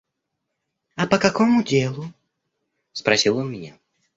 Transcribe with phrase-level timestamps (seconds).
[0.95, 2.11] «А по какому делу?»–
[2.91, 3.77] спросил он меня.